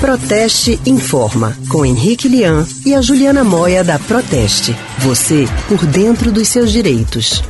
Proteste 0.00 0.80
Informa, 0.86 1.56
com 1.68 1.84
Henrique 1.84 2.28
Lian 2.28 2.64
e 2.86 2.94
a 2.94 3.00
Juliana 3.02 3.42
Moia 3.42 3.82
da 3.82 3.98
Proteste. 3.98 4.72
Você 5.00 5.44
por 5.68 5.84
dentro 5.84 6.30
dos 6.30 6.46
seus 6.46 6.70
direitos. 6.70 7.42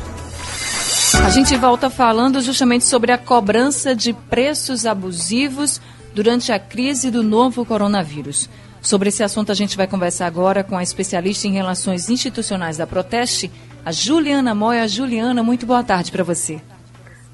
A 1.23 1.29
gente 1.29 1.55
volta 1.55 1.91
falando 1.91 2.41
justamente 2.41 2.85
sobre 2.85 3.11
a 3.11 3.19
cobrança 3.19 3.95
de 3.95 4.13
preços 4.13 4.87
abusivos 4.87 5.79
durante 6.15 6.51
a 6.51 6.57
crise 6.57 7.11
do 7.11 7.21
novo 7.21 7.63
coronavírus. 7.63 8.49
Sobre 8.81 9.09
esse 9.09 9.21
assunto, 9.21 9.51
a 9.51 9.55
gente 9.55 9.77
vai 9.77 9.85
conversar 9.85 10.25
agora 10.25 10.63
com 10.63 10.75
a 10.75 10.81
especialista 10.81 11.47
em 11.47 11.51
relações 11.51 12.09
institucionais 12.09 12.77
da 12.77 12.87
Proteste, 12.87 13.51
a 13.85 13.91
Juliana 13.91 14.55
Moia. 14.55 14.87
Juliana, 14.87 15.43
muito 15.43 15.67
boa 15.67 15.83
tarde 15.83 16.11
para 16.11 16.23
você. 16.23 16.59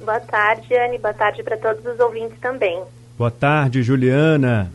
Boa 0.04 0.20
tarde, 0.20 0.76
Anne. 0.76 0.98
Boa 0.98 1.14
tarde 1.14 1.42
para 1.42 1.56
todos 1.56 1.86
os 1.86 1.98
ouvintes 2.02 2.38
também. 2.42 2.84
Boa 3.18 3.32
tarde, 3.32 3.82
Juliana. 3.82 4.70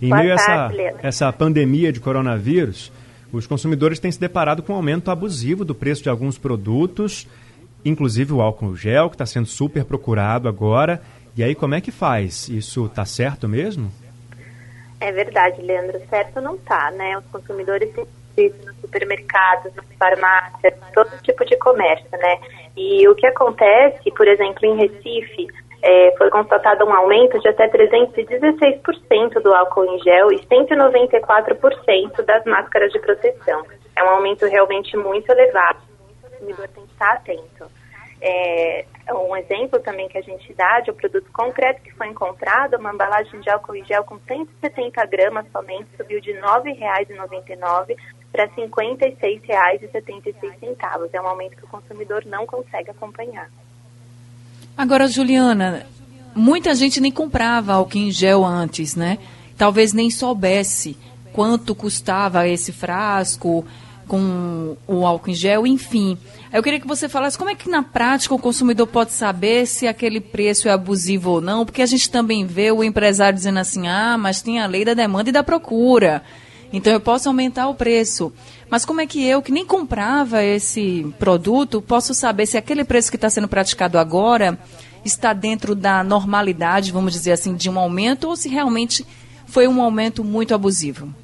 Em 0.00 0.08
Boa 0.08 0.20
meio 0.20 0.32
a 0.32 0.34
essa, 0.34 0.70
essa 1.02 1.32
pandemia 1.32 1.92
de 1.92 2.00
coronavírus, 2.00 2.92
os 3.32 3.46
consumidores 3.46 3.98
têm 3.98 4.12
se 4.12 4.20
deparado 4.20 4.62
com 4.62 4.72
um 4.72 4.76
aumento 4.76 5.10
abusivo 5.10 5.64
do 5.64 5.74
preço 5.74 6.02
de 6.02 6.08
alguns 6.08 6.38
produtos, 6.38 7.26
inclusive 7.84 8.32
o 8.32 8.40
álcool 8.40 8.76
gel, 8.76 9.08
que 9.08 9.14
está 9.14 9.26
sendo 9.26 9.46
super 9.46 9.84
procurado 9.84 10.48
agora. 10.48 11.02
E 11.36 11.42
aí, 11.42 11.54
como 11.54 11.74
é 11.74 11.80
que 11.80 11.90
faz? 11.90 12.48
Isso 12.48 12.86
está 12.86 13.04
certo 13.04 13.48
mesmo? 13.48 13.90
É 15.00 15.12
verdade, 15.12 15.60
Leandro. 15.60 16.00
Certo 16.08 16.40
não 16.40 16.56
tá, 16.56 16.90
né? 16.92 17.18
Os 17.18 17.26
consumidores 17.26 17.92
têm 17.94 18.06
visto 18.36 18.64
nos 18.64 18.76
supermercados, 18.80 19.74
nas 19.74 19.84
farmácias, 19.98 20.74
todo 20.94 21.10
tipo 21.22 21.44
de 21.44 21.56
comércio, 21.58 22.10
né? 22.12 22.38
E 22.76 23.06
o 23.08 23.14
que 23.14 23.26
acontece, 23.26 24.10
por 24.12 24.26
exemplo, 24.28 24.64
em 24.64 24.76
Recife, 24.76 25.48
é, 25.86 26.12
foi 26.18 26.28
constatado 26.30 26.84
um 26.84 26.92
aumento 26.92 27.38
de 27.38 27.48
até 27.48 27.68
316% 27.68 29.40
do 29.40 29.54
álcool 29.54 29.84
em 29.84 30.00
gel 30.00 30.32
e 30.32 30.40
194% 30.40 32.22
das 32.22 32.44
máscaras 32.44 32.92
de 32.92 32.98
proteção. 32.98 33.64
É 33.94 34.02
um 34.02 34.08
aumento 34.08 34.44
realmente 34.46 34.96
muito 34.96 35.30
elevado. 35.30 35.78
O 36.24 36.28
consumidor 36.28 36.66
tem 36.74 36.84
que 36.84 36.92
estar 36.92 37.12
atento. 37.12 37.70
É, 38.20 38.84
um 39.12 39.36
exemplo 39.36 39.78
também 39.78 40.08
que 40.08 40.18
a 40.18 40.22
gente 40.22 40.52
dá 40.54 40.80
de 40.80 40.90
um 40.90 40.94
produto 40.94 41.30
concreto 41.32 41.80
que 41.82 41.94
foi 41.94 42.08
encontrado, 42.08 42.78
uma 42.78 42.92
embalagem 42.92 43.38
de 43.40 43.48
álcool 43.48 43.76
em 43.76 43.84
gel 43.84 44.02
com 44.02 44.18
170 44.18 45.06
gramas 45.06 45.46
somente 45.52 45.86
subiu 45.96 46.20
de 46.20 46.32
R$ 46.32 46.40
9,99 46.40 47.96
para 48.32 48.46
R$ 48.46 48.50
56,76. 48.56 51.12
É 51.12 51.20
um 51.20 51.28
aumento 51.28 51.56
que 51.56 51.64
o 51.64 51.68
consumidor 51.68 52.24
não 52.26 52.44
consegue 52.44 52.90
acompanhar. 52.90 53.48
Agora, 54.76 55.08
Juliana, 55.08 55.86
muita 56.34 56.74
gente 56.74 57.00
nem 57.00 57.10
comprava 57.10 57.72
álcool 57.72 57.96
em 57.96 58.10
gel 58.10 58.44
antes, 58.44 58.94
né? 58.94 59.18
Talvez 59.56 59.94
nem 59.94 60.10
soubesse 60.10 60.96
quanto 61.32 61.74
custava 61.74 62.46
esse 62.46 62.72
frasco 62.72 63.64
com 64.06 64.76
o 64.86 65.06
álcool 65.06 65.30
em 65.30 65.34
gel, 65.34 65.66
enfim. 65.66 66.16
Eu 66.52 66.62
queria 66.62 66.78
que 66.78 66.86
você 66.86 67.08
falasse 67.08 67.36
como 67.36 67.50
é 67.50 67.54
que 67.54 67.68
na 67.68 67.82
prática 67.82 68.34
o 68.34 68.38
consumidor 68.38 68.86
pode 68.86 69.12
saber 69.12 69.66
se 69.66 69.86
aquele 69.86 70.20
preço 70.20 70.68
é 70.68 70.72
abusivo 70.72 71.30
ou 71.30 71.40
não, 71.40 71.64
porque 71.64 71.82
a 71.82 71.86
gente 71.86 72.10
também 72.10 72.46
vê 72.46 72.70
o 72.70 72.84
empresário 72.84 73.36
dizendo 73.36 73.58
assim: 73.58 73.88
ah, 73.88 74.16
mas 74.18 74.42
tem 74.42 74.60
a 74.60 74.66
lei 74.66 74.84
da 74.84 74.94
demanda 74.94 75.30
e 75.30 75.32
da 75.32 75.42
procura. 75.42 76.22
Então 76.76 76.92
eu 76.92 77.00
posso 77.00 77.26
aumentar 77.26 77.68
o 77.68 77.74
preço. 77.74 78.30
Mas 78.68 78.84
como 78.84 79.00
é 79.00 79.06
que 79.06 79.24
eu, 79.24 79.40
que 79.40 79.50
nem 79.50 79.64
comprava 79.64 80.42
esse 80.42 81.06
produto, 81.18 81.80
posso 81.80 82.12
saber 82.12 82.44
se 82.44 82.58
aquele 82.58 82.84
preço 82.84 83.10
que 83.10 83.16
está 83.16 83.30
sendo 83.30 83.48
praticado 83.48 83.98
agora 83.98 84.58
está 85.02 85.32
dentro 85.32 85.74
da 85.74 86.04
normalidade, 86.04 86.92
vamos 86.92 87.14
dizer 87.14 87.32
assim, 87.32 87.54
de 87.54 87.70
um 87.70 87.78
aumento, 87.78 88.28
ou 88.28 88.36
se 88.36 88.50
realmente 88.50 89.06
foi 89.46 89.66
um 89.66 89.80
aumento 89.80 90.22
muito 90.22 90.54
abusivo? 90.54 91.14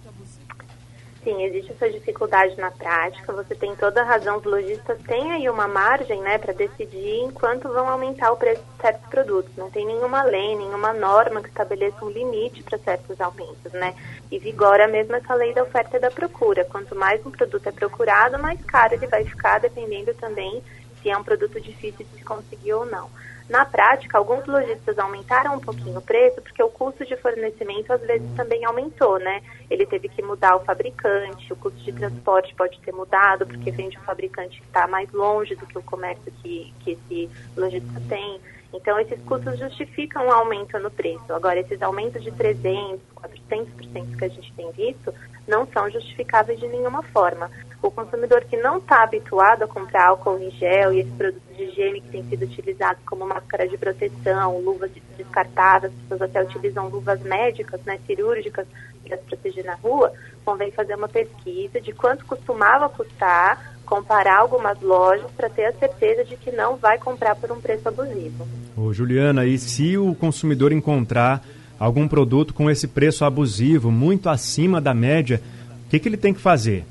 Sim, 1.25 1.41
existe 1.45 1.71
essa 1.71 1.89
dificuldade 1.89 2.59
na 2.59 2.73
prática. 2.73 3.33
Você 3.33 3.55
tem 3.55 3.77
toda 3.77 4.01
a 4.03 4.05
razão. 4.05 4.39
Os 4.39 4.45
lojistas 4.45 5.01
têm 5.03 5.31
aí 5.31 5.49
uma 5.49 5.69
margem, 5.69 6.21
né, 6.21 6.37
para 6.37 6.53
decidir 6.53 7.21
em 7.21 7.31
quanto 7.31 7.69
vão 7.69 7.89
aumentar 7.89 8.33
o 8.33 8.37
preço 8.37 8.61
de 8.61 8.83
certos 8.83 9.09
produtos. 9.09 9.55
Não 9.57 9.71
tem 9.71 9.87
nenhuma 9.87 10.25
lei, 10.25 10.57
nenhuma 10.57 10.93
norma 10.93 11.41
que 11.41 11.49
estabeleça 11.49 12.05
um 12.05 12.11
limite 12.11 12.65
para 12.65 12.77
certos 12.79 13.21
aumentos, 13.21 13.73
né? 13.73 13.95
E 14.33 14.39
vigora 14.39 14.89
mesmo 14.89 15.15
essa 15.15 15.33
lei 15.35 15.55
da 15.55 15.63
oferta 15.63 15.97
e 15.97 16.01
da 16.01 16.11
procura. 16.11 16.65
Quanto 16.65 16.97
mais 16.97 17.25
um 17.25 17.31
produto 17.31 17.69
é 17.69 17.73
procurado, 17.73 18.37
mais 18.41 18.61
caro 18.65 18.95
ele 18.95 19.07
vai 19.07 19.25
ficar, 19.25 19.61
dependendo 19.61 20.13
também 20.15 20.61
se 21.03 21.11
é 21.11 21.17
um 21.17 21.25
produto 21.25 21.61
difícil 21.61 22.07
de 22.07 22.19
se 22.19 22.25
conseguir 22.25 22.73
ou 22.75 22.87
não. 22.87 23.11
Na 23.49 23.65
prática, 23.65 24.17
alguns 24.17 24.47
lojistas 24.47 24.99
aumentaram 24.99 25.57
um 25.57 25.61
pouquinho 25.61 25.99
o 25.99 26.03
preço 26.03 26.41
porque 26.41 26.63
o 26.63 26.71
custo 26.71 27.05
de 27.05 27.17
fornecimento 27.17 27.93
às 27.93 28.01
vezes 28.01 28.27
também 28.35 28.65
aumentou, 28.65 29.19
né? 29.19 29.43
Ele 29.69 29.85
teve 29.85 30.09
que 30.09 30.23
mudar 30.23 30.57
o 30.57 30.65
fabricante, 30.65 31.53
o 31.53 31.57
custo 31.57 31.79
de 31.81 31.93
transporte 31.93 32.55
pode 32.55 32.79
ter 32.81 32.93
mudado 32.93 33.47
porque 33.47 33.71
vem 33.71 33.89
de 33.89 33.99
um 33.99 34.03
fabricante 34.03 34.61
que 34.61 34.67
está 34.67 34.87
mais 34.87 35.11
longe 35.13 35.55
do 35.55 35.67
que 35.67 35.77
o 35.77 35.83
comércio 35.83 36.33
que, 36.43 36.73
que 36.81 36.93
esse 36.93 37.31
lojista 37.57 38.01
tem. 38.09 38.41
Então, 38.73 38.99
esses 38.99 39.21
custos 39.25 39.59
justificam 39.59 40.27
um 40.27 40.33
aumento 40.33 40.79
no 40.79 40.91
preço. 40.91 41.31
Agora, 41.33 41.61
esses 41.61 41.83
aumentos 41.83 42.23
de 42.23 42.33
300%, 42.33 42.99
400% 43.23 44.17
que 44.17 44.25
a 44.25 44.29
gente 44.29 44.53
tem 44.55 44.71
visto 44.73 45.13
não 45.47 45.67
são 45.67 45.91
justificáveis 45.91 46.59
de 46.59 46.69
nenhuma 46.69 47.03
forma. 47.03 47.51
O 47.83 47.91
consumidor 47.91 48.45
que 48.45 48.57
não 48.57 48.79
está 48.79 49.03
habituado 49.03 49.65
a 49.65 49.69
comprar 49.69 50.09
álcool 50.09 50.39
em 50.39 50.51
gel 50.53 50.93
e 50.93 51.01
esses 51.01 51.13
produtos 51.15 51.57
de 51.57 51.65
higiene 51.65 52.01
que 52.01 52.11
têm 52.11 52.25
sido 52.29 52.45
utilizados 52.45 53.03
como 53.05 53.27
máscara 53.27 53.67
de 53.69 53.77
proteção, 53.77 54.59
luvas 54.59 54.91
descartáveis, 55.17 55.93
as 55.93 56.01
pessoas 56.03 56.23
até 56.23 56.43
utilizam 56.43 56.89
luvas 56.89 57.21
médicas, 57.23 57.81
né, 57.85 57.99
cirúrgicas, 58.07 58.67
para 59.03 59.17
se 59.17 59.25
proteger 59.25 59.65
na 59.65 59.75
rua, 59.75 60.13
convém 60.45 60.71
fazer 60.71 60.95
uma 60.95 61.09
pesquisa 61.09 61.81
de 61.81 61.93
quanto 61.93 62.25
costumava 62.25 62.89
custar, 62.89 63.77
comparar 63.85 64.39
algumas 64.39 64.81
lojas 64.81 65.31
para 65.33 65.51
ter 65.51 65.67
a 65.67 65.73
certeza 65.73 66.25
de 66.25 66.37
que 66.37 66.51
não 66.51 66.77
vai 66.77 66.99
comprar 66.99 67.35
por 67.35 67.51
um 67.51 67.61
preço 67.61 67.89
abusivo. 67.89 68.47
Ô, 68.77 68.93
Juliana, 68.93 69.45
e 69.45 69.59
se 69.59 69.99
o 69.99 70.15
consumidor 70.15 70.73
encontrar 70.73 71.43
algum 71.83 72.07
produto 72.07 72.55
com 72.55 72.71
esse 72.71 72.87
preço 72.87 73.25
abusivo, 73.25 73.91
muito 73.91 74.29
acima 74.29 74.81
da 74.81 74.95
média, 74.95 75.43
o 75.85 75.91
que, 75.91 75.99
que 75.99 76.09
ele 76.09 76.17
tem 76.17 76.33
que 76.33 76.41
fazer? 76.41 76.85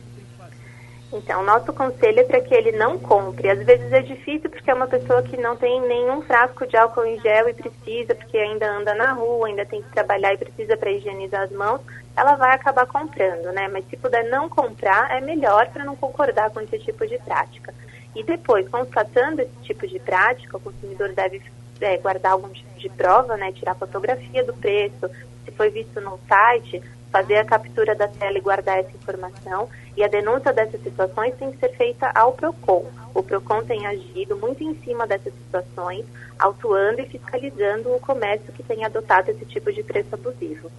Então, 1.14 1.44
nosso 1.44 1.72
conselho 1.72 2.20
é 2.20 2.24
para 2.24 2.42
que 2.42 2.54
ele 2.54 2.74
não 2.74 3.00
compre. 3.00 3.50
Às 3.50 3.64
vezes 3.66 3.90
é 3.92 4.02
difícil 4.02 4.50
porque 4.50 4.70
é 4.70 4.74
uma 4.74 4.88
pessoa 4.88 5.24
que 5.24 5.38
não 5.38 5.56
tem 5.56 5.80
nenhum 5.88 6.22
frasco 6.22 6.68
de 6.68 6.76
álcool 6.76 7.06
em 7.06 7.18
gel 7.22 7.48
e 7.48 7.54
precisa, 7.54 8.14
porque 8.16 8.38
ainda 8.38 8.70
anda 8.70 8.94
na 8.94 9.14
rua, 9.14 9.48
ainda 9.48 9.66
tem 9.66 9.82
que 9.82 9.90
trabalhar 9.92 10.34
e 10.34 10.38
precisa 10.38 10.76
para 10.76 10.92
higienizar 10.92 11.44
as 11.44 11.52
mãos, 11.52 11.80
ela 12.16 12.36
vai 12.36 12.54
acabar 12.54 12.86
comprando, 12.86 13.52
né? 13.54 13.70
Mas 13.70 13.86
se 13.90 13.96
puder 13.96 14.30
não 14.30 14.50
comprar, 14.50 15.10
é 15.12 15.22
melhor 15.22 15.68
para 15.70 15.86
não 15.86 15.96
concordar 15.96 16.50
com 16.50 16.60
esse 16.60 16.78
tipo 16.80 17.08
de 17.08 17.18
prática. 17.20 17.74
E 18.14 18.24
depois, 18.24 18.68
constatando 18.68 19.42
esse 19.42 19.56
tipo 19.64 19.88
de 19.88 20.00
prática, 20.00 20.58
o 20.58 20.60
consumidor 20.60 21.14
deve 21.14 21.42
é, 21.82 21.98
guardar 21.98 22.34
algum 22.34 22.50
tipo 22.50 22.80
de 22.80 22.90
prova, 22.90 23.38
né? 23.38 23.52
Tirar 23.52 23.76
fotografia 23.76 24.44
do 24.44 24.54
preço, 24.54 25.10
se 25.46 25.52
foi 25.52 25.70
visto 25.70 26.00
no 26.02 26.20
site, 26.28 26.82
fazer 27.12 27.38
a 27.38 27.46
captura 27.46 27.94
da 27.94 28.08
tela 28.08 28.38
e 28.38 28.42
guardar 28.42 28.80
essa 28.80 28.92
informação. 28.96 29.70
E 29.96 30.04
a 30.04 30.08
denúncia 30.08 30.54
dessas 30.54 30.82
situações 30.82 31.36
tem 31.36 31.52
que 31.52 31.58
ser 31.58 31.76
feita 31.76 32.10
ao 32.16 32.34
PROCON. 32.34 32.86
O 33.14 33.22
PROCON 33.22 33.64
tem 33.64 33.86
agido 33.86 34.38
muito 34.38 34.64
em 34.64 34.74
cima 34.84 35.06
dessas 35.06 35.34
situações, 35.34 36.06
autuando 36.40 37.02
e 37.02 37.06
fiscalizando 37.06 37.94
o 37.94 38.00
comércio 38.00 38.54
que 38.54 38.64
tem 38.64 38.86
adotado 38.86 39.32
esse 39.32 39.46
tipo 39.46 39.72
de 39.72 39.84
preço 39.84 40.16
abusivo. 40.16 40.72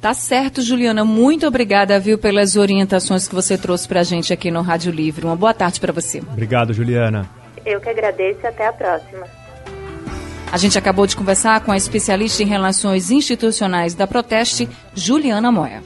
Tá 0.00 0.12
certo, 0.12 0.60
Juliana. 0.60 1.02
Muito 1.02 1.46
obrigada, 1.46 1.98
viu, 1.98 2.18
pelas 2.18 2.56
orientações 2.56 3.26
que 3.26 3.34
você 3.34 3.56
trouxe 3.56 3.88
para 3.88 4.00
a 4.00 4.04
gente 4.04 4.34
aqui 4.34 4.50
no 4.50 4.60
Rádio 4.60 4.92
Livre. 4.92 5.24
Uma 5.24 5.34
boa 5.34 5.54
tarde 5.54 5.80
para 5.80 5.94
você. 5.94 6.20
Obrigado, 6.20 6.74
Juliana. 6.74 7.26
Eu 7.64 7.80
que 7.80 7.88
agradeço 7.88 8.40
e 8.42 8.46
até 8.46 8.66
a 8.66 8.72
próxima. 8.74 9.26
A 10.54 10.56
gente 10.56 10.78
acabou 10.78 11.04
de 11.04 11.16
conversar 11.16 11.58
com 11.62 11.72
a 11.72 11.76
especialista 11.76 12.40
em 12.40 12.46
relações 12.46 13.10
institucionais 13.10 13.92
da 13.92 14.06
Proteste, 14.06 14.68
Juliana 14.94 15.50
Moya. 15.50 15.82